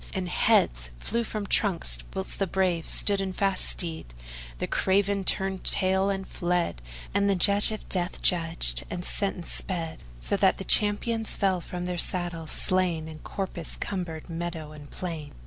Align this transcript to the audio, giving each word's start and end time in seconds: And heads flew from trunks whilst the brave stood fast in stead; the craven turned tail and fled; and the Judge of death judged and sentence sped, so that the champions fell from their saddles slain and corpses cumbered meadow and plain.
And 0.15 0.29
heads 0.29 0.89
flew 0.97 1.23
from 1.23 1.45
trunks 1.45 1.99
whilst 2.15 2.39
the 2.39 2.47
brave 2.47 2.89
stood 2.89 3.19
fast 3.35 3.83
in 3.83 4.03
stead; 4.07 4.13
the 4.57 4.65
craven 4.65 5.23
turned 5.23 5.63
tail 5.63 6.09
and 6.09 6.27
fled; 6.27 6.81
and 7.13 7.29
the 7.29 7.35
Judge 7.35 7.71
of 7.71 7.87
death 7.87 8.19
judged 8.19 8.83
and 8.89 9.05
sentence 9.05 9.51
sped, 9.51 10.01
so 10.19 10.35
that 10.37 10.57
the 10.57 10.63
champions 10.63 11.35
fell 11.35 11.61
from 11.61 11.85
their 11.85 11.99
saddles 11.99 12.49
slain 12.49 13.07
and 13.07 13.23
corpses 13.23 13.77
cumbered 13.79 14.27
meadow 14.27 14.71
and 14.71 14.89
plain. 14.89 15.33